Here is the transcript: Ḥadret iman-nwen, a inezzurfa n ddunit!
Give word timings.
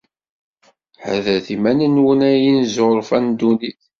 Ḥadret 1.03 1.47
iman-nwen, 1.55 2.19
a 2.29 2.29
inezzurfa 2.47 3.17
n 3.19 3.27
ddunit! 3.31 3.81